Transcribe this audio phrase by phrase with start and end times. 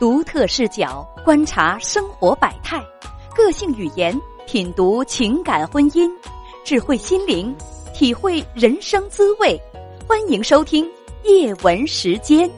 [0.00, 2.82] 独特视角观察生活百态，
[3.36, 6.10] 个性语言品读情感婚姻，
[6.64, 7.54] 智慧心灵
[7.92, 9.60] 体会人生滋味。
[10.08, 10.90] 欢迎收听
[11.24, 12.50] 夜文时间。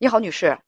[0.00, 0.58] 你好，女士。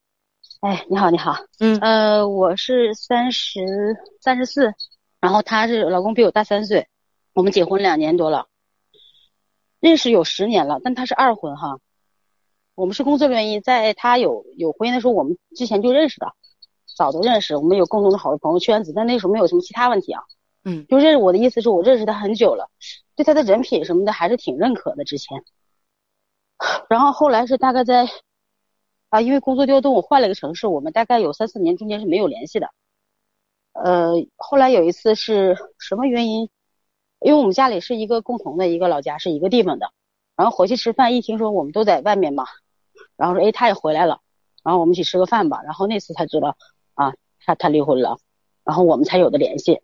[0.61, 1.39] 哎，你好，你好。
[1.59, 4.73] 嗯呃，我是三十三十四，
[5.19, 6.87] 然后他是老公比我大三岁，
[7.35, 8.47] 我们结婚两年多了，
[9.81, 11.81] 认识有十年了，但他是二婚哈。
[12.77, 16.33] 我们是工作原因，在他有有婚姻的时候，我们之前就认识的，
[16.97, 20.23] 早都认识，我们有共同的好的朋友圈子，但那时候没有什么其他问题啊。
[20.62, 22.69] 嗯，就认识我的意思是我认识他很久了，
[23.15, 25.43] 对他的人品什么的还是挺认可的之前。
[26.91, 28.09] 然后后来是大概在
[29.09, 32.69] 啊，因为工作调动，我换了一个城市，我们大概有三四年中间是没有联系的。
[33.73, 36.51] 呃，后来有一次是什么原因？
[37.20, 39.93] 因为我们家里是一个共同的一个老家，是一个地方的，
[40.37, 42.45] 然后回去吃饭，一听说我们都在外面嘛。
[43.16, 44.20] 然后说，哎，他也回来了，
[44.62, 45.62] 然后我们一起吃个饭吧。
[45.65, 46.56] 然后那次才知道，
[46.95, 48.19] 啊，他他离婚了，
[48.64, 49.81] 然后我们才有的联系。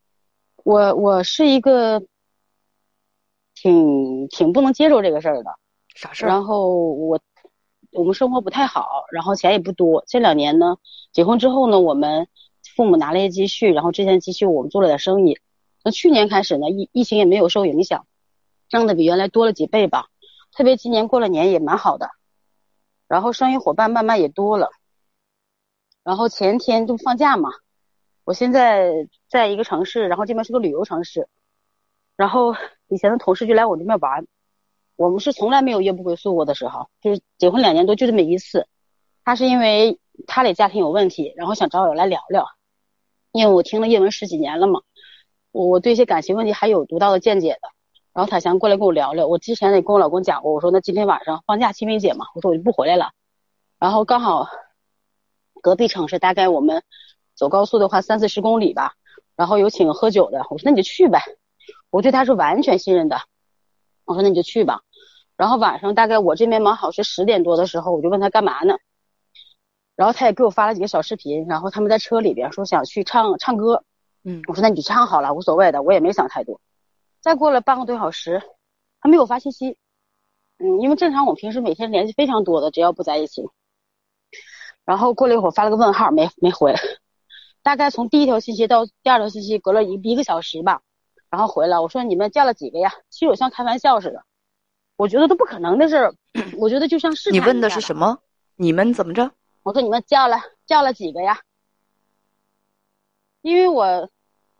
[0.64, 2.02] 我我是一个
[3.54, 5.50] 挺挺不能接受这个事儿的，
[5.94, 6.28] 啥事儿？
[6.28, 7.20] 然后我
[7.92, 10.04] 我们生活不太好，然后钱也不多。
[10.06, 10.76] 这两年呢，
[11.12, 12.28] 结婚之后呢，我们
[12.76, 15.38] 父母拿了一些积蓄，然后之前积蓄我们做了点生意。
[15.84, 18.06] 那去年开始呢，疫疫情也没有受影响，
[18.68, 20.06] 挣的比原来多了几倍吧。
[20.52, 22.10] 特别今年过了年也蛮好的。
[23.12, 24.70] 然后生意伙伴慢慢也多了，
[26.02, 27.50] 然后前天就放假嘛，
[28.24, 31.28] 我现在在一个城市，然后这边是个旅游城市，
[32.16, 32.56] 然后
[32.88, 34.26] 以前的同事就来我这边玩，
[34.96, 38.66] 我们是从来没有夜不归宿过的时候，就是结婚两年多就这么一次。
[39.24, 42.46] 他是因为他俩家庭有问题，然后想找我来聊聊，
[43.30, 44.80] 因为我听了叶文十几年了嘛，
[45.50, 47.68] 我对一些感情问题还有独到的见解的。
[48.14, 53.12] 然后他想过来跟我聊聊，我之前也跟我老公讲过，我说那今天晚上放假清明节嘛，我说我就不回来了。
[53.78, 54.48] 然后刚好
[55.62, 56.82] 隔壁城市，大概我们
[57.34, 58.94] 走高速的话三四十公里吧，
[59.34, 61.22] 然后有请喝酒的，我说那你就去呗，
[61.90, 63.18] 我对他是完全信任的。
[64.04, 64.82] 我说那你就去吧。
[65.36, 68.76] 然后晚上大概我这边忙好是十点多的时候，我就问他干嘛呢？
[69.96, 73.84] 然后他也给我发了几个小视频，然后他们在车里边说想去唱唱歌，
[74.24, 76.60] 嗯，我说那你唱好了，无所谓的，我也没想太多。
[77.22, 78.42] 再过了半个多小时，
[79.00, 79.78] 他没有发信息。
[80.58, 83.48] 嗯，因为正常我平时每天联系非常多的，只要不在一起。
[84.84, 86.74] 然后过了一会儿发了个问号，没没回。
[87.62, 90.82] 大概从第一条信息到第二条信息隔了一一个小时吧，
[91.30, 92.92] 然后回来我说你们叫了几个呀？
[93.08, 94.24] 其实我像开玩笑似的，
[94.96, 96.14] 我觉得都不可能的事儿。
[96.58, 98.18] 我觉得就像是你问的是什么？
[98.56, 99.30] 你们怎么着？
[99.62, 101.40] 我说你们叫了叫了几个呀？
[103.42, 104.10] 因为我。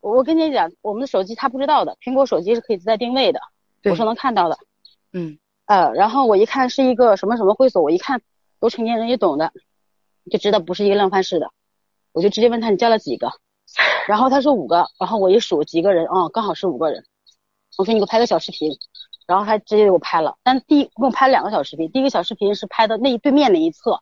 [0.03, 3.41] 我跟你讲，我们的手机他不知道的，苹果手机是可以自带定位的，
[3.85, 4.59] 我是能看到的。
[5.13, 8.21] 嗯，呃，然后我一看是一个什么什么会所，我一看
[8.59, 9.53] 都成年人也懂的，
[10.29, 11.53] 就知道不是一个量贩式的，
[12.11, 13.31] 我就直接问他你叫了几个，
[14.09, 17.05] 然后他说五个，然后我一数几个人，哦，刚好是五个人。
[17.79, 18.77] 我说你给我拍个小视频，
[19.27, 24.01] 然后他直接给我拍了，但第一给我拍了两个小视频，第一个小视频是拍的那对面那一侧，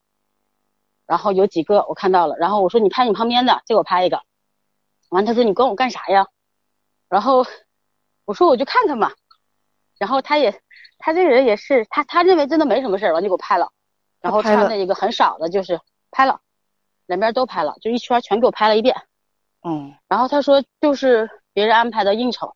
[1.06, 4.22] 然后有几个我看到了，然后我说你拍你旁边的，再给我拍一个。
[5.10, 6.26] 完，他说你管我干啥呀？
[7.08, 7.44] 然后
[8.24, 9.12] 我说我就看看嘛。
[9.98, 10.62] 然后他也，
[10.98, 13.70] 他这个人也是，他他认为真的没什么事儿，完就给我拍了。
[14.20, 15.78] 然后穿的一个很少的，就是
[16.10, 16.40] 拍了，
[17.06, 18.96] 两边都拍了，就一圈全给我拍了一遍。
[19.62, 19.94] 嗯。
[20.08, 22.54] 然后他说就是别人安排的应酬。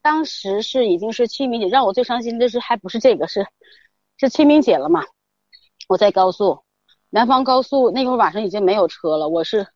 [0.00, 3.46] 当时是已经是清明节，让我最伤心的是还不是这个，是
[4.16, 5.04] 是清明节了嘛？
[5.88, 6.64] 我在高速，
[7.10, 9.66] 南方高速那会儿晚上已经没有车了，我是。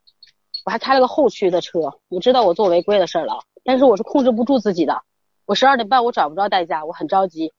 [0.65, 5.03] 我还开了个后驱的车，我知道我做违规的事儿了，但是我是控制不住自己的。
[5.45, 7.53] 我十二点半我找不着代驾，我很着急。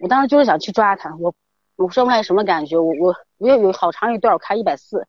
[0.00, 1.32] 我当时就是想去抓他，我
[1.76, 5.06] 我说不来什么感觉，我我我有有好长一段我开一百四。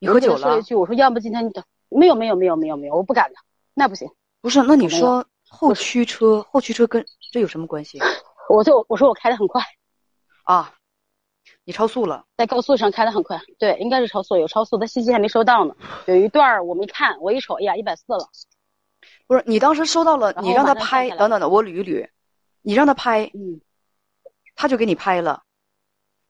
[0.00, 0.38] 你喝酒了？
[0.38, 3.36] 说了一句，我说要不今天你等，没有没有没有没有没有，我不敢的，
[3.74, 4.10] 那不行。
[4.40, 8.00] 不是，那你说后驱车后驱车跟这有什么关系？
[8.50, 9.62] 我就我说我开的很快
[10.44, 10.74] 啊。
[11.64, 15.74] 你超速了，在高速上开的很快，对，应该是超速，有超速，但信息还没收到呢。
[16.06, 18.28] 有一段我没看，我一瞅，哎呀，一百四了。
[19.26, 22.08] 不是，你当时收到了，你让他拍，等等的，我捋一捋，
[22.62, 23.60] 你让他拍，嗯，
[24.54, 25.42] 他就给你拍了。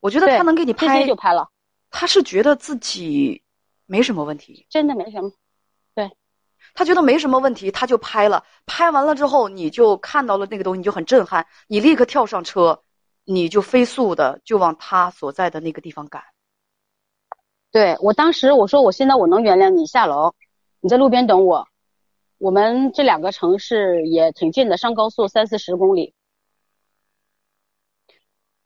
[0.00, 1.48] 我觉得他能给你拍就拍了，
[1.90, 3.42] 他是觉得自己
[3.86, 5.30] 没什么问题，真的没什么。
[5.94, 6.10] 对，
[6.74, 8.44] 他觉得没什么问题，他就拍了。
[8.66, 12.82] 拍完了之后，你就看到了那个东西，你就很震撼，你立刻跳上车。
[13.30, 16.22] 你就飞速的就往他所在的那个地方赶。
[17.70, 20.34] 对我当时我说我现在我能原谅你下楼，
[20.80, 21.68] 你在路边等我。
[22.38, 26.14] 我们这两个城市也挺近的，上高速三四十公里。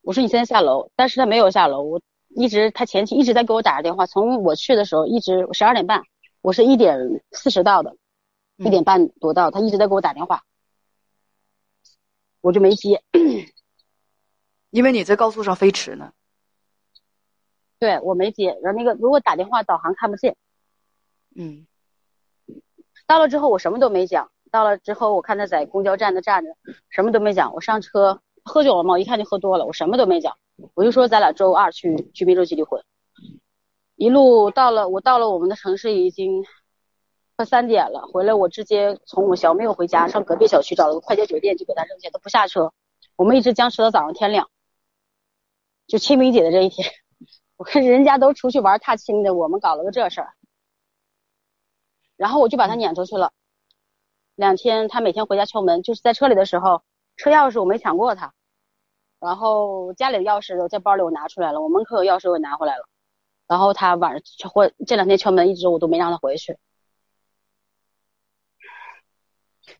[0.03, 1.82] 我说你现在下楼，但是他没有下楼。
[1.82, 6.05] 我一直他前期一直在给我打着电话，从我去的时候一直十二点半，
[6.41, 6.97] 我是一点
[7.32, 7.97] 四十到的，
[8.59, 10.44] 一点半多到，他一直在给我打电话，
[12.41, 13.03] 我就没接，
[14.73, 16.13] 因为你在高速上飞驰呢。
[17.79, 20.37] 对我没接，然后那个如果打电话导航看不见，
[21.37, 21.67] 嗯，
[23.07, 26.51] 到了之后我什么都没讲，到了之后我看他在公交站那站着，
[26.89, 30.37] 什么都没讲，我上车喝酒了嘛，我一看就喝多了，我什么都没讲，
[30.75, 32.83] 我就说咱俩周二去去滨州去离婚，
[33.97, 36.45] 一路到了我到了我们的城市已经
[37.35, 42.73] 快三点了，回来我直接从我小妹回家，上隔壁小区找了个快捷酒店就给他扔下，都不下车，
[43.17, 44.49] 我们一直僵持到早上天亮，
[45.87, 46.88] 就清明节的这一天。
[47.56, 50.34] 我看人家都出去玩踏青的，我们搞了个这事儿，
[52.17, 53.32] 然后我就把他撵出去了。
[54.34, 56.82] 两天，他每天回家敲门，就是在车里的时候，
[57.17, 58.32] 车钥匙我没抢过他，
[59.20, 62.88] 然后家里的钥匙在包里我拿出来了，我门口有钥匙我也拿回来了。
[63.46, 66.58] 然后他晚上或这两天敲门，一直我都没让他回去。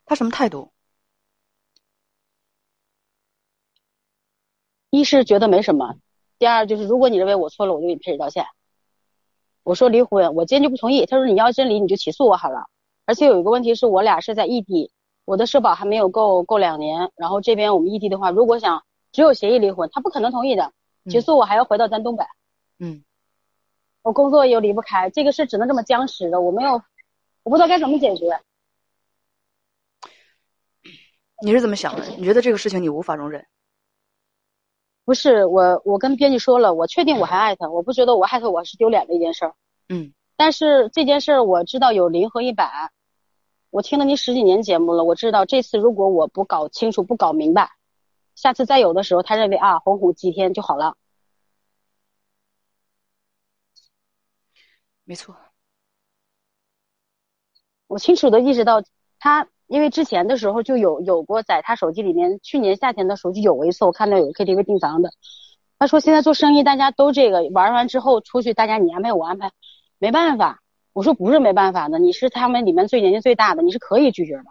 [0.05, 0.72] 他什么态度？
[4.93, 5.95] 一是觉得没什么。
[6.39, 8.45] 第二就是，如果你认为我错了，我就给你赔礼道歉。
[9.63, 11.07] 我说离婚，我坚决不同意。
[11.07, 12.67] 他说你要真离，你就起诉我好了。
[13.07, 14.91] 而且有一个问题是我俩是在异地，
[15.25, 17.11] 我的社保还没有够够两年。
[17.17, 20.75] 然后这边我们异地的话，如果想只有协议离婚，他不可能同意的。
[21.09, 22.25] 起诉我还要回到咱东北。
[22.79, 23.03] 嗯，
[24.03, 26.39] 我工作又离不开，这个事只能这么僵持着。
[26.39, 26.83] 我没有，
[27.45, 28.39] 我不知道该怎么解决。
[31.43, 32.07] 你是怎么想的？
[32.19, 33.47] 你觉得这个事情你无法容忍？
[35.05, 39.55] 不是我，我跟编辑说了，我确定我还爱他，我不觉得我爱他我是丢脸的一件事儿。
[39.89, 42.93] 嗯，但是这件事儿我知道有零和一百，
[43.71, 47.73] 我听了您十几年节目了，我知道这次如果我不搞清楚、不搞明白，
[48.37, 50.97] 下次再有的时候，他认为啊哄哄几天就好了。
[55.05, 55.37] 没错，
[57.89, 58.85] 我清楚的意识到
[59.19, 59.49] 他。
[59.73, 65.11] 因为之前的时候就有有过在他手机里面，去年夏天的时候就有过一次，我看到有个 KTV 订房的。
[65.79, 69.51] 他说现在做生意大家都这个玩完之后出去，大家你安排我安排，
[69.99, 70.61] 没办法。
[70.93, 74.45] 我说不是没办法的，你是他们里面最年纪最大的，你是可以拒绝的。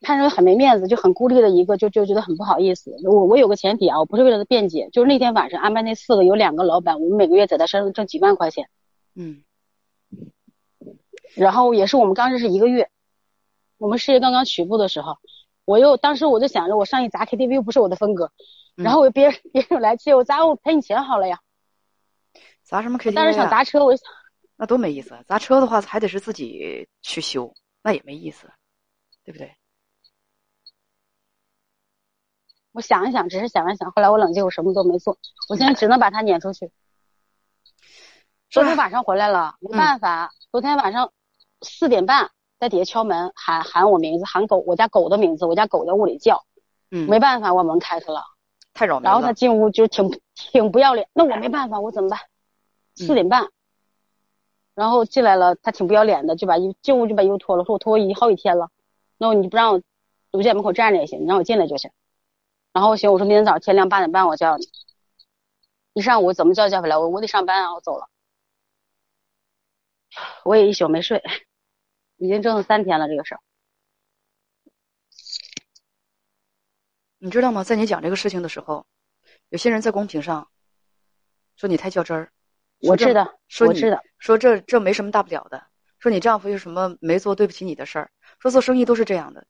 [0.00, 2.96] 他认为很没面子，就很孤立的一个，就就觉得很不好意思。
[3.04, 8.70] 我我有个前提啊，我不是为了他辩解，就是那天晚上安排那四个有两个老板，我们每个月在他身上挣几万块钱。
[9.14, 9.44] 嗯。
[11.34, 12.90] 然后也是我们刚认识一个月，
[13.78, 15.18] 我们事业刚刚起步的时候，
[15.64, 18.32] 我又当时我就想着我上一砸 KTV 又不是我的风格，
[18.76, 21.40] 然后我别人别人来气我砸我赔你钱好了呀，
[22.62, 23.14] 砸什么 KTV？
[23.14, 24.04] 当时想砸车，我想
[24.56, 28.50] 那多没意思，砸车的话还得是自己去修，那也没意思，
[29.24, 29.54] 对不对？
[32.72, 35.18] 我想一想，只是想了想，后来我冷静，我什么都没做，
[35.48, 36.70] 我现在只能把他撵出去。
[38.48, 41.12] 昨天晚上回来了，没办法，昨天晚上。
[41.62, 46.44] 四点半在底下敲门，喊喊我名字，喊狗我家狗的名字，我家狗在屋里叫，
[46.90, 48.22] 嗯，没办法，我门开开了，
[48.74, 49.10] 太扰民了。
[49.10, 52.20] 然后他进屋就挺挺不要脸，那我没办法，我怎么办？
[52.94, 53.48] 四点半，
[54.74, 58.70] 然后进来了，他挺不要脸的，就把衣进屋就把衣服脱了，说我脱衣好几天了，
[59.18, 59.82] 那你不让我
[60.30, 61.90] 我就在门口站着也行，你让我进来就行。
[62.72, 64.68] 然后行，我说明天早上天亮八点半我叫你，
[65.94, 68.08] 一上午怎么叫叫不来，我我得上班啊，我走了，
[70.44, 71.22] 我也一宿没睡。
[72.22, 73.40] 已经挣了三天了，这个事儿，
[77.18, 77.64] 你知道吗？
[77.64, 78.86] 在你讲这个事情的时候，
[79.48, 80.48] 有些人在公屏上
[81.56, 82.30] 说你太较真儿。
[82.78, 85.64] 我知道，说知道，说这这没什么大不了的。
[85.98, 88.08] 说你丈夫有什么没做对不起你的事儿？
[88.38, 89.44] 说做生意都是这样的。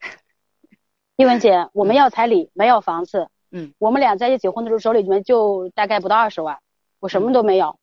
[1.14, 3.28] 一文姐，我们要彩礼，没有房子。
[3.52, 6.58] 嗯，我们俩在一起结婚的时候，手里面就大概不到二十万，
[6.98, 7.78] 我什么都没有。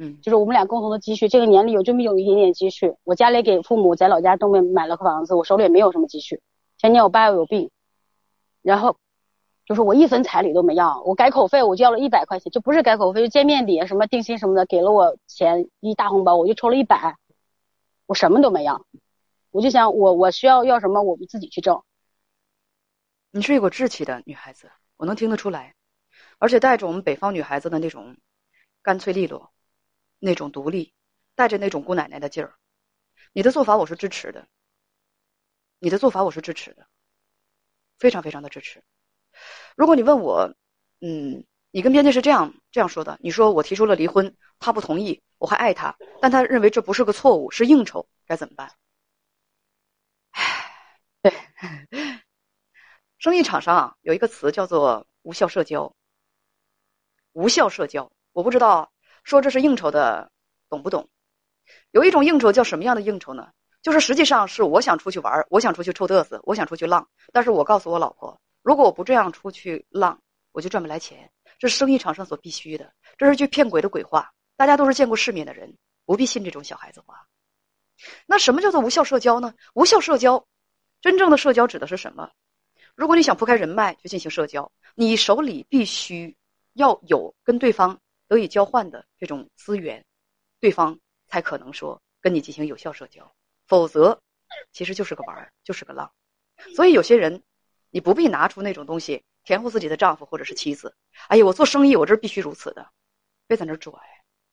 [0.00, 2.94] 嗯，就是我们俩共同的积蓄，这个年里有这么有一点点积蓄。
[3.02, 6.40] 我家里给父母在老家东北买了个房子，我手里也没有什么积蓄。
[6.76, 7.68] 前年我爸又有病，
[8.62, 8.96] 然后
[9.66, 17.16] 就是我一分彩礼都没要，我改口费我就要了一百块钱，就不是改口费，就见面礼什么定金什么的，给了我钱一大红包，我就抽了一百，
[18.06, 18.86] 我什么都没要，
[19.50, 21.82] 我就想我我需要要什么我们自己去挣。
[23.32, 25.74] 你是有个志气的女孩子，我能听得出来，
[26.38, 28.16] 而且带着我们北方女孩子的那种
[28.80, 29.50] 干脆利落。
[30.18, 30.92] 那种独立，
[31.34, 32.54] 带着那种姑奶奶的劲儿，
[33.32, 34.48] 你的做法我是支持的。
[35.80, 36.88] 你的做法我是支持的，
[37.98, 38.82] 非常非常的支持。
[39.76, 40.52] 如果你问我，
[41.00, 48.74] 嗯，你跟编辑是这样这样说的，你说我提出了离婚，他不同意，我还爱他，但他认为这不是个错误，是应酬，该怎么办？
[50.32, 51.32] 唉，对，
[53.18, 55.94] 生意场上啊有一个词叫做无效社交。
[57.32, 58.10] 无效社交。
[58.32, 58.92] 我不知道
[59.28, 60.30] 说这是应酬的，
[60.70, 61.06] 懂不懂？
[61.90, 63.50] 有一种应酬叫什么样的应酬呢？
[63.82, 70.18] 就是实际上是我想出去玩，我想出去臭嘚瑟，我想出去浪，但是我告诉我老婆，如果我不这样出去浪，
[70.52, 71.30] 我就赚不来钱。
[71.58, 74.32] 这是生意场上所必须的，这是句骗鬼的鬼话。
[74.56, 77.26] 大家都是见过世面的人，不必信这种小孩子话。
[78.24, 79.52] 那什么叫做无效社交呢？
[79.74, 80.42] 无效社交，
[81.02, 82.30] 真正的社交指的是什么？
[82.94, 86.34] 如果你想铺开人脉去进行社交，你手里必须
[86.72, 90.04] 要有跟对方得以交换的这种资源，
[90.60, 93.34] 对方才可能说跟你进行有效社交。
[93.66, 94.20] 否则，
[94.72, 96.12] 其实就是个玩儿，就是个浪。
[96.74, 97.42] 所以有些人，
[97.90, 100.94] 你不必拿出那种东西填护自己的丈夫或者是妻子。
[101.28, 102.90] 哎呀，我做生意，我这必须如此的，
[103.46, 103.92] 别在那拽，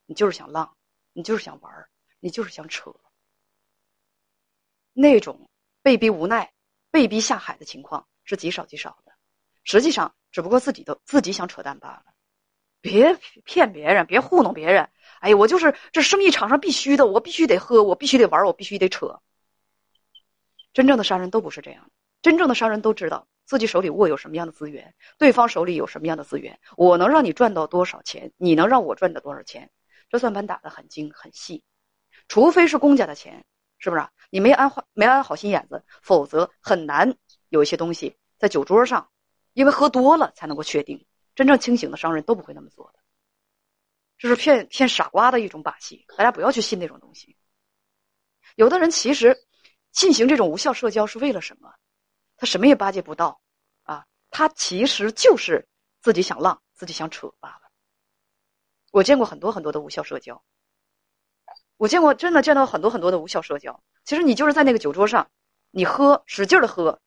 [0.05, 0.75] 你就是想浪，
[1.13, 1.89] 你就是想玩儿，
[2.20, 2.94] 你就是想扯。
[4.94, 5.50] 那种
[5.82, 6.53] 被逼无奈、
[6.91, 9.13] 被逼下海的情况是极少极少的，
[9.63, 12.14] 实际上只不过自己都自己想扯淡罢了。
[12.86, 14.88] 别骗别人，别糊弄别人。
[15.20, 19.20] 哎呀，我就是这生意场上必须的，我必须得喝，我必须得玩，我必须得扯。
[20.72, 21.89] 真正的商人都不是这样，
[22.22, 29.72] 真正的商人都知道自己手里握有什么样的资源，对方手里有什么样的资源，我能让你赚到多少钱，你能让我赚到多少钱，
[30.08, 31.63] 这算盘打得很精很细。
[32.27, 33.44] 除非是公家的钱，
[33.80, 34.08] 是不是？
[34.30, 37.15] 你没安好没安好心眼子，否则很难
[37.50, 39.10] 有一些东西在酒桌上，
[39.54, 41.04] 因为喝多了才能够确定。
[41.36, 43.00] 真正清醒的商人都不会那么做的。
[44.18, 47.38] 这是骗骗傻瓜的一种把戏，大家不要去信那种东西。
[48.56, 49.38] 有的人其实
[49.92, 51.74] 进行这种无效社交是为了什么？
[52.38, 53.42] 他什么也巴结不到
[53.84, 55.68] 啊，他其实就是
[56.01, 57.62] 自己想浪，自己想扯罢了。
[58.92, 60.42] 我见过很多很多的无效社交，
[61.75, 63.84] 我见过真的见到很多很多的无效社交。
[64.06, 65.30] 其实你就是在那个酒桌上，
[65.72, 67.01] 你喝使劲的喝，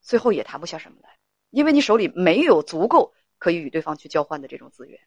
[0.00, 1.18] 最后也谈不下什么来，
[1.50, 5.00] 因为你手里没有足够可以与对方去交换的这种资源。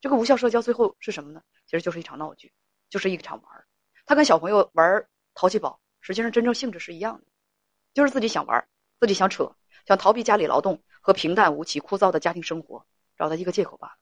[0.00, 1.42] 这个无效社交最后是什么呢？
[1.66, 2.54] 其实就是一场闹剧，
[2.88, 3.68] 就是一场玩儿。
[4.06, 7.26] 他跟小朋友玩淘气堡，实际上真正性质是一样的，
[7.92, 8.66] 就是自己想玩，
[8.98, 9.54] 自己想扯，
[9.84, 12.86] 想逃避家里劳动和平淡无奇、枯燥的家庭生活，
[13.18, 13.98] 找到一个借口罢了。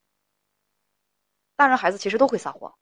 [1.57, 2.79] 大人孩子其实都会撒谎，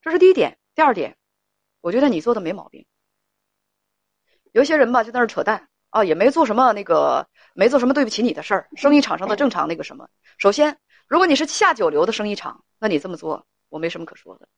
[0.00, 0.58] 这是第一点。
[0.74, 1.18] 第二点，
[1.82, 2.86] 我觉得你做的没毛病。
[4.52, 5.69] 有些人吧，就在那扯淡。
[5.90, 8.68] 啊，也没做什么那个，没做什么对不起你的事儿。
[8.76, 14.48] 生意场上的正常那个什么，首先，如果你是下九流的生意场，那你这么做我没什么可说的。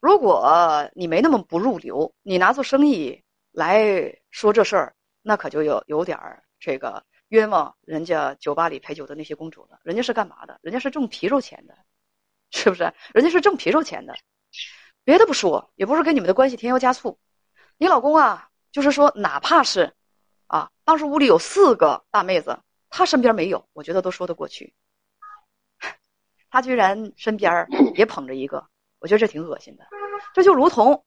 [0.00, 9.78] 如果你没那么不入流，你拿做生意来说这事儿，那可就有有点儿这个冤枉人家酒吧里陪酒的那些公主了。
[9.82, 10.58] 人家是干嘛的？
[10.62, 11.76] 人家是挣皮肉钱的，
[12.50, 12.92] 是不是？
[13.14, 14.14] 人家是挣皮肉钱的。
[15.04, 17.18] 别的不说，也不是跟你们的关系添油加醋。
[17.78, 19.92] 你老公啊，就是说，哪怕是。
[20.48, 22.58] 啊，当时屋里有四个大妹子，
[22.90, 24.74] 她身边没有，我觉得都说得过去。
[26.50, 28.66] 她居然身边也捧着一个，
[28.98, 29.86] 我觉得这挺恶心的。
[30.34, 31.04] 这就如同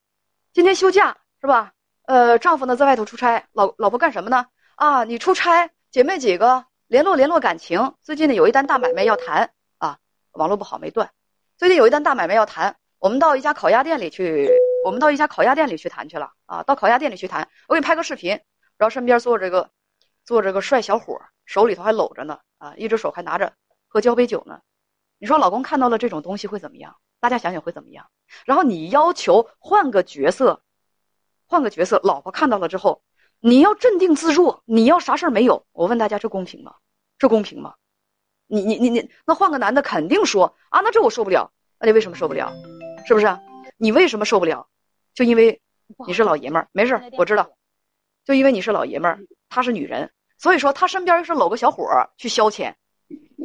[0.53, 1.73] 今天休假是吧？
[2.03, 4.45] 呃，丈夫呢在外头出差，老老婆干什么呢？
[4.75, 7.95] 啊，你出差，姐妹几个联络联络感情。
[8.01, 9.97] 最近呢有一单大买卖要谈啊，
[10.33, 11.09] 网络不好没断。
[11.57, 14.49] 最近有一单大买卖要谈，我们到一家烤鸭店里去，
[14.85, 18.39] 我们到一家烤鸭店里去谈去了啊，到烤鸭店里去谈，我给你拍个视频。
[18.81, 19.69] 然后身边坐着个，
[20.25, 23.53] 坐着个帅小伙，手里头还搂着呢，啊，一只手还拿着
[23.87, 24.59] 喝交杯酒呢。
[25.19, 26.95] 你说老公看到了这种东西会怎么样？
[27.19, 28.07] 大家想想会怎么样？
[28.43, 30.63] 然后你要求换个角色，
[31.45, 33.03] 换个角色，老婆看到了之后，
[33.39, 35.63] 你要镇定自若，你要啥事儿没有？
[35.73, 36.73] 我问大家，这公平吗？
[37.19, 37.75] 这公平吗？
[38.47, 41.51] 你你你你，那换个男的肯定说啊，那这我受不了。
[41.77, 42.51] 那你为什么受不了？
[43.05, 43.27] 是不是？
[43.77, 44.67] 你为什么受不了？
[45.13, 45.61] 就因为
[46.07, 47.47] 你是老爷们儿，没事儿，我知道。
[48.25, 52.73] 就因为你是老爷们儿，她是女人，所以说她身边又是搂个小伙儿去消遣，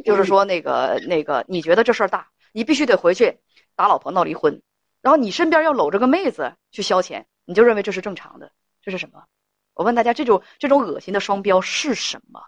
[0.05, 3.39] 就是说那个那个，你觉得这事儿大，你必须得回去
[3.75, 4.63] 打老婆闹离婚，
[5.01, 8.53] 然后你身边要搂着个妹子去消遣，你就认为这是正常的，
[8.83, 9.25] 这是什么？
[9.75, 12.43] 我问大家，这种这种恶心的双标是什么？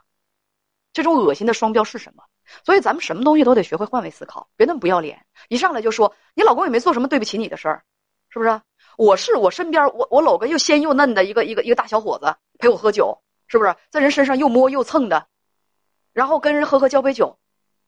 [0.93, 2.25] 这种恶心的双标是什么？
[2.65, 7.85] 所以咱们什么东西都得学会换位思考，别那么不要脸，一上来就说你老公也没做什么对不起你的事儿，
[8.31, 8.61] 是不是？
[8.99, 15.29] 我是我身边，我我搂个又鲜又嫩的一个一个一个大小伙子陪我喝酒，是不是在人身上又摸又蹭的，
[16.13, 17.39] 然后跟人喝喝交杯酒，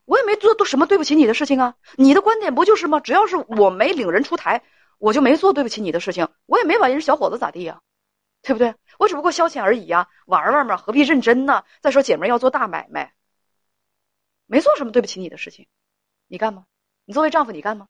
[0.05, 1.75] 我也没做都什么对不起你的事情啊？
[1.97, 3.01] 你的观点不就是吗？
[3.01, 4.63] 只要是我没领人出台，
[4.99, 7.81] 我就没做对不起你的事情，我也没把人小伙子咋地呀，
[8.43, 8.77] 对不对？
[8.97, 11.65] 我只不过消遣而已呀，玩玩嘛，何必认真呢？
[11.81, 13.15] 再说姐妹要做大买卖，
[14.47, 15.67] 没做什么对不起你的事情，
[16.29, 16.67] 你干吗？
[17.05, 17.89] 你作为丈夫你干吗？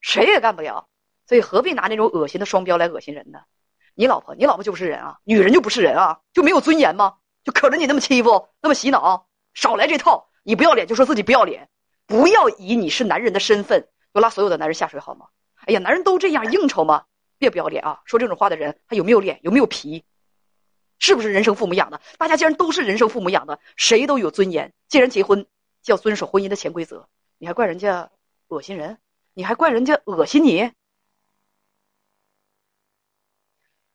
[0.00, 0.88] 谁也干不了。
[1.30, 3.38] 所以何必拿那种恶心的双标来恶心人呢？
[3.94, 5.20] 你老婆，你老婆就不是人啊？
[5.22, 6.18] 女人就不是人啊？
[6.32, 7.18] 就没有尊严吗？
[7.44, 9.28] 就可着你那么欺负，那么洗脑？
[9.54, 10.28] 少来这套！
[10.42, 11.68] 你不要脸就说自己不要脸，
[12.04, 15.26] 不要以你是男人的身份就拉所有的男人下水好吗？
[15.66, 17.04] 哎呀，男人都这样应酬吗？
[17.38, 18.00] 别不要脸啊！
[18.06, 19.38] 说这种话的人还有没有脸？
[19.44, 20.02] 有没有皮？
[20.98, 22.00] 是不是人生父母养的？
[22.18, 24.72] 大家既然都是人生父母养的，谁都有尊严。
[24.88, 25.46] 既然结婚
[25.80, 27.06] 就要遵守婚姻的潜规则，
[27.38, 28.10] 你还怪人家
[28.48, 28.98] 恶心人？
[29.32, 30.72] 你还怪人家恶心你？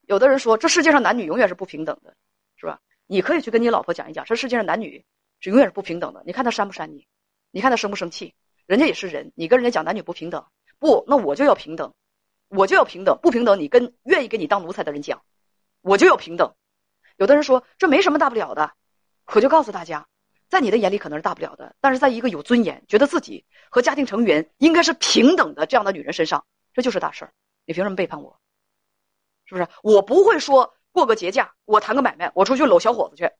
[0.07, 2.15] 有的人说这世界上男女永远是不平等的，
[2.57, 2.79] 是吧？
[3.07, 5.05] 你可以去跟你老婆讲一讲，这世界上男女
[5.39, 6.23] 是永远是不平等的。
[6.25, 7.07] 你看他扇不扇你？
[7.51, 8.33] 你看他生不生气？
[8.65, 10.45] 人家也是人，你跟人家讲男女不平等，
[10.79, 11.93] 不，那我就要平等，
[12.49, 15.23] 我就要平等，不平等你跟愿意给你当奴才的人讲，
[15.81, 16.53] 我就要平等。
[17.17, 18.73] 有的人说这没什么大不了的，
[19.33, 20.07] 我就告诉大家，
[20.49, 27.33] 在你的眼里可能是大不了的，但是在一个有尊严、觉得自己和家庭成员应该是平等的这样的女人身上，这就是大事儿。
[27.65, 28.39] 你凭什么背叛我？
[29.45, 29.67] 是不是？
[29.83, 33.31] 我不会说过个节假，我谈个买卖，我出去搂小伙子去，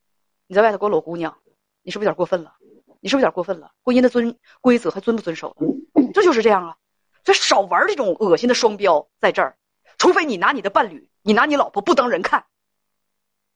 [0.48, 1.38] 你在外头给我搂姑娘，
[1.82, 2.54] 你是不是有点过分了？
[3.02, 3.72] 你是不是有点过分了？
[3.84, 6.12] 婚姻的遵规则还遵不遵守了？
[6.14, 6.78] 这就是这样啊！
[7.24, 9.58] 所以少玩这种恶心的双标，在这儿，
[9.98, 12.46] 除非你拿你的伴侣，你拿你老婆不当人看，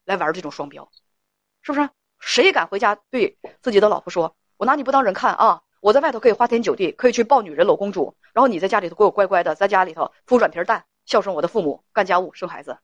[0.05, 0.91] 来玩这种双标，
[1.61, 1.89] 是不是？
[2.19, 5.61] 谁敢回家对自己的老婆说：“我拿你不当人看啊！
[5.81, 12.77] 我在外头可以花天酒地，可以去抱女人、搂公主，然后你在家里头给我乖乖的，在家里头孵软皮蛋。”孝顺我的父母，干家务，生孩子，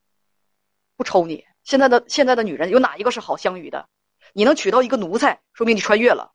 [0.96, 1.46] 不抽你。
[1.64, 3.88] 现在的现在的女人有哪一个是好相与的？
[4.34, 6.34] 你能娶到一个奴才，说明你穿越了。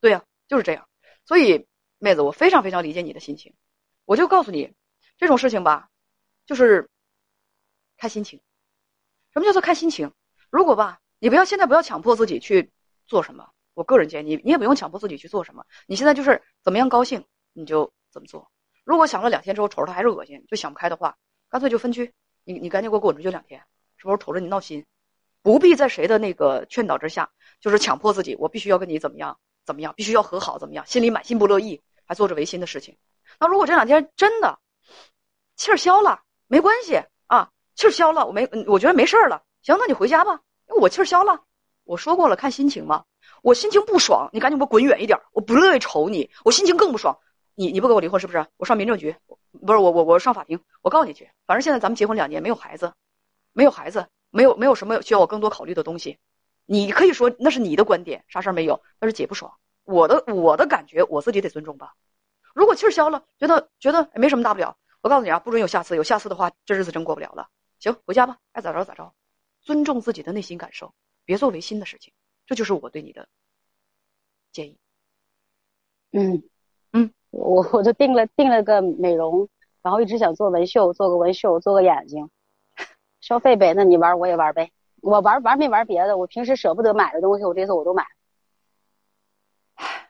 [0.00, 0.88] 对呀，就是这样。
[1.26, 1.68] 所以，
[1.98, 3.54] 妹子，我非常非常理解你的心情。
[4.06, 4.72] 我就告诉你，
[5.18, 5.90] 这种事情吧，
[6.46, 6.88] 就是
[7.98, 8.40] 看心情。
[9.34, 10.14] 什么叫做看心情？
[10.48, 12.72] 如果吧，你不要现在不要强迫自己去
[13.06, 13.52] 做什么。
[13.78, 15.64] 我个人建议你，你也不用强迫自己去做什么。
[15.86, 18.50] 你现在就是怎么样高兴你就怎么做。
[18.82, 21.16] 如果想了两天之后瞅着他还是恶心，就想不开的话，
[21.48, 22.12] 干脆就分居。
[22.42, 23.62] 你你赶紧给我滚出去两天，
[23.96, 24.18] 是不是？
[24.18, 24.84] 瞅着你闹心，
[25.42, 27.30] 不必在谁的那个劝导之下，
[27.60, 32.96] 就是强迫自己，我必须要跟你怎么样怎么样，必须要和好怎么样，心里满心不乐意，还做着违心的事情。
[33.38, 34.58] 那如果这两天真的
[35.54, 39.44] 气儿消了，没关系啊，气儿消了，我没，我觉得没事儿了。
[39.62, 41.44] 行，那你回家吧，因为我气儿消了。
[41.84, 43.04] 我说过了，看心情嘛。
[43.42, 45.18] 我心情不爽，你赶紧给我滚远一点！
[45.32, 47.18] 我不乐意瞅你，我心情更不爽。
[47.54, 48.46] 你你不跟我离婚是不是？
[48.56, 49.16] 我上民政局，
[49.66, 51.30] 不是我我我上法庭，我告你去。
[51.46, 52.92] 反正现在咱们结婚两年，没有孩子，
[53.52, 56.18] 没有孩子，没有没有什么需要我更多考虑的东西。
[56.66, 59.52] 你可以说那是你的观点，啥事儿没有，但是姐不爽。
[59.84, 61.94] 我的我的感觉，我自己得尊重吧。
[62.54, 67.48] 如果气儿消了，觉得觉得没什么大不了，我告诉你啊，不准有下次，有下次的话，这日子真过不了了。
[67.80, 69.12] 行，回家吧，爱咋着咋着，
[69.62, 70.92] 尊重自己的内心感受，
[71.24, 72.12] 别做违心的事情。
[72.48, 73.28] 这就是我对你的
[74.52, 74.78] 建议。
[76.12, 76.42] 嗯
[76.92, 79.46] 嗯，我我就定了定了个美容，
[79.82, 82.30] 然后一直想做纹绣，做个纹绣，做个眼睛，
[83.20, 83.74] 消费呗。
[83.74, 84.72] 那你玩我也玩呗。
[85.02, 86.16] 我玩玩没玩别的？
[86.16, 88.06] 我平时舍不得买的东西，我这次我都买。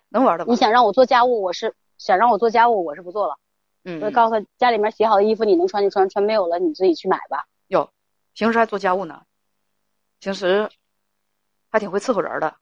[0.08, 0.44] 能玩的。
[0.44, 3.36] 你想让我做家务，我是想让我做家务，我是不做了。
[3.82, 4.00] 嗯。
[4.00, 7.46] 我告诉他，家里面洗好的衣服你能穿就穿，穿没有了你自己去买吧。
[7.66, 7.90] 有，
[8.34, 9.24] 平时还做家务呢。
[10.20, 10.70] 平时。
[11.70, 12.56] 还挺会伺候人的，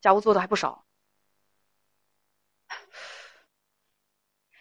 [0.00, 0.84] 家务做的还不少。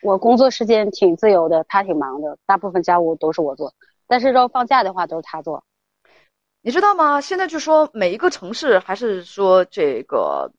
[0.02, 3.74] 我工作时间挺自由的，他挺忙的，大部分家务都是我做。
[4.06, 5.64] 但是要放假的话，都是他做。
[6.62, 7.22] 你知道吗？
[7.22, 10.52] 现在就说每一个城市，还是说这个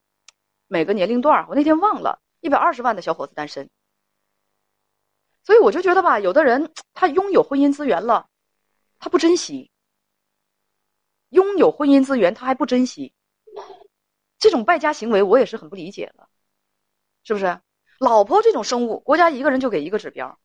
[0.66, 3.68] 每个年龄段我那天忘了，一百二十万的小伙子单身。
[5.42, 8.28] 所以我就觉得吧，有的人他拥有婚姻资源了，
[8.98, 9.70] 他不珍惜。
[11.34, 13.12] 拥有婚姻资源，他还不珍惜，
[14.38, 16.28] 这种败家行为我也是很不理解的，
[17.24, 17.60] 是不是？
[17.98, 20.38] 老婆这种生物，国家一个人就给一个指标，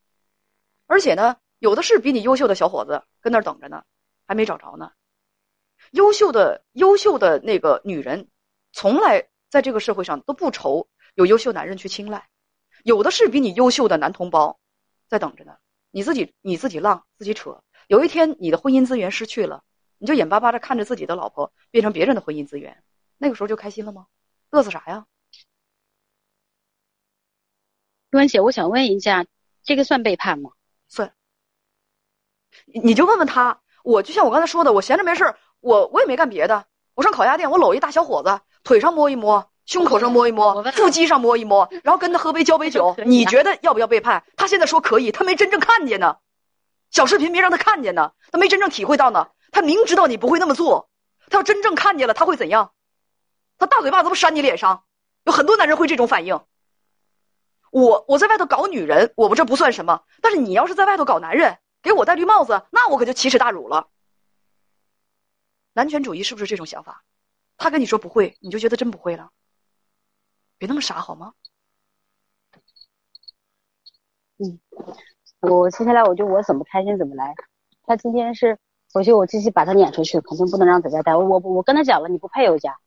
[0.88, 3.84] 而且呢，有的是比你优秀的小伙子跟那儿等着呢，
[4.26, 4.92] 还没找着呢。
[5.92, 8.28] 优秀的优秀的那个女人，
[8.72, 12.28] 从来在这个社会上都不愁有优秀男人去青睐，
[12.84, 14.60] 有的是比你优秀的男同胞
[15.08, 15.56] 在等着呢。
[15.92, 19.64] 你自己你自己浪自己扯，有一天你的婚姻资源失去了。
[20.00, 22.84] 你就眼巴巴的看着自己的老婆变成别人的婚姻资源，
[23.18, 24.08] 那个时候就开心了吗？
[24.50, 25.06] 嘚瑟啥呀？
[28.10, 29.26] 关姐，我想问一下，
[29.62, 30.52] 这个算背叛吗？
[30.88, 31.14] 算。
[32.66, 44.24] 你就问问他，我就像我刚才说的，我闲着没事我我也没干别的，我上烤鸭店，我搂一大小伙子，腿上摸一摸，胸口上摸一摸，腹肌上摸一摸，然后跟他喝杯交杯酒，你觉得要不要背叛？
[44.38, 46.18] 他现在说可以，他没真正看见呢，
[46.90, 49.28] 小视频没让他看见呢，他没真正体会到呢。
[49.52, 50.90] 他明知道你不会那么做，
[51.28, 52.74] 他要真正看见了，他会怎样？
[53.58, 54.86] 他大嘴巴子不扇你脸上？
[55.26, 56.40] 有很多男人会这种反应。
[57.72, 63.90] 我我在外头搞女人，我不这不算什么，但是你要是在外头搞男人，给我戴绿帽子，那我可就奇耻大辱了。
[65.74, 67.04] 男权主义是不是这种想法？
[67.58, 69.32] 他跟你说不会，你就觉得真不会了？
[70.58, 71.34] 别那么傻好吗？
[74.38, 74.60] 嗯，
[75.42, 77.36] 我接下来我就我怎么开心怎么来。
[77.84, 78.58] 他今天是
[78.92, 81.16] 回去，我继续把他撵出去，肯定不能让在家待。
[81.16, 82.78] 我我我跟他讲了，你不配有家，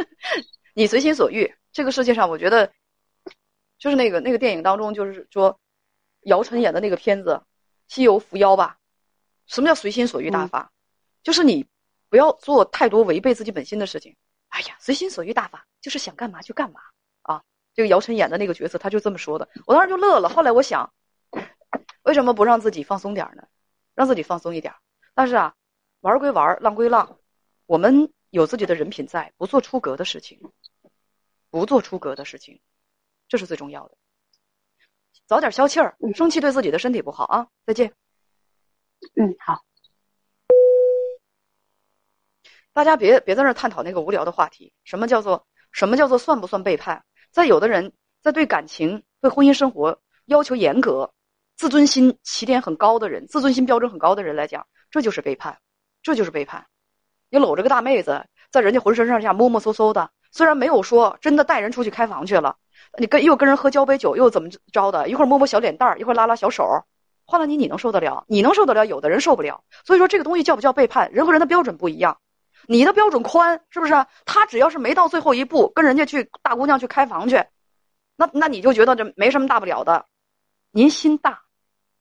[0.74, 1.54] 你随心所欲。
[1.72, 2.70] 这个世界上，我觉得
[3.78, 5.58] 就是那个那个电影当中，就是说
[6.22, 7.40] 姚晨演的那个片子
[7.94, 8.76] 《西游伏妖》吧。
[9.46, 10.70] 什么叫随心所欲大法？
[11.22, 11.66] 就是你
[12.08, 14.14] 不要做太多违背自己本心的事情。
[14.48, 16.80] 哎呀，随心所欲大法就是想干嘛就干嘛
[17.22, 17.42] 啊！
[17.74, 19.48] 这个姚晨演的那个角色，他就这么说的。
[19.66, 20.28] 我当时就乐了。
[20.28, 20.92] 后来我想，
[22.02, 23.42] 为什么不让自己放松点呢？
[23.94, 24.74] 让自己放松一点。
[25.14, 25.54] 但是啊，
[26.00, 27.18] 玩归玩，浪归浪，
[27.66, 30.40] 我们有自己的人品在，不做出格的事情，
[31.50, 32.60] 不做出格的事情，
[33.28, 33.96] 这是最重要的。
[35.26, 37.46] 早点消气儿，生气对自己的身体不好啊！
[37.64, 37.92] 再见。
[39.14, 39.62] 嗯，好。
[42.72, 44.72] 大家别别在那探讨那个无聊的话题。
[44.84, 47.04] 什么叫做什么叫做算不算背叛？
[47.30, 51.12] 在有的人在对感情、对婚姻生活要求严格、
[51.56, 55.58] 自尊心起点很高的人、自尊心标准很高的人来讲，这就是背叛，
[56.02, 56.64] 这就是背叛。
[57.30, 62.56] 你搂着个大妹子，在人家浑身上下摸摸搜搜的，虽然没有说真的带人出去开房去了，
[62.98, 65.08] 你跟又跟人喝交杯酒，又怎么着的？
[65.08, 66.84] 一会儿摸摸小脸蛋儿，一会儿拉拉小手。
[67.24, 68.24] 换了你，你能受得了？
[68.28, 68.86] 你能受得了？
[68.86, 69.64] 有的人受不了。
[69.84, 71.10] 所以说，这个东西叫不叫背叛？
[71.10, 72.18] 人和人的标准不一样。
[72.68, 74.06] 你的标准宽，是不是？
[74.26, 77.42] 他只要是没到最后一步，跟人家去大姑娘去开房去，
[78.16, 80.04] 那那你就觉得这没什么大不了的。
[80.70, 81.42] 您心大，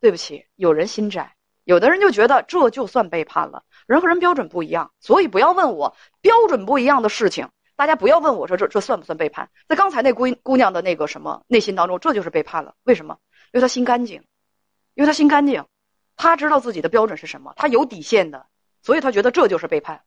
[0.01, 1.35] 对不起，有人心窄。
[1.71, 3.63] 有的人就觉得这就算背叛了。
[3.87, 7.47] 人和人标准不一样，所以不要问我标准不一样的事情。
[7.77, 9.49] 大家不要问我说这这算不算背叛？
[9.69, 12.75] 在刚才那姑姑娘的那个什么内心当中，这就是背叛了。
[12.83, 13.19] 为什么？
[13.53, 14.21] 因为她心干净。
[14.95, 15.63] 因为她心干净，
[16.17, 18.47] 她知道自己的标准是什么，她有底线的，
[18.83, 20.01] 所以她觉得这就是背叛。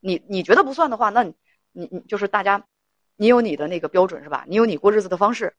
[0.00, 1.34] 你你觉得不算的话，那你
[1.72, 2.64] 你就是大家，
[3.14, 4.44] 你有你的那个标准是吧？
[4.48, 5.54] 你有你过日子的方式，